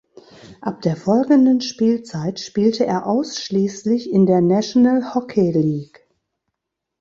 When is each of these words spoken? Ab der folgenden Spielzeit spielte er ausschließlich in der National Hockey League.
Ab 0.61 0.81
der 0.81 0.95
folgenden 0.95 1.61
Spielzeit 1.61 2.39
spielte 2.39 2.87
er 2.87 3.05
ausschließlich 3.05 4.11
in 4.11 4.25
der 4.25 4.41
National 4.41 5.13
Hockey 5.13 5.51
League. 5.51 6.07